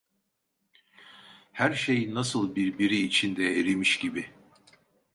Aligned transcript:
Her 1.51 1.73
şey 1.73 2.13
nasıl 2.13 2.55
birbiri 2.55 2.97
içinde 3.01 3.59
erimiş 3.59 3.99
gibi. 3.99 4.29